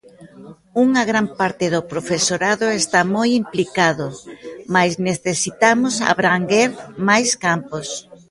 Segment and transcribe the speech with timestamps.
[0.85, 4.05] Unha gran parte do profesorado está moi implicado,
[4.73, 6.69] mais necesitamos abranguer
[7.09, 7.87] máis campos.